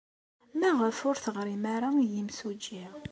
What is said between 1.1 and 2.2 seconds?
d-teɣrim ara i